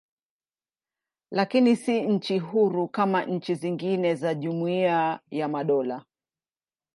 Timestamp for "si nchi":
1.75-2.39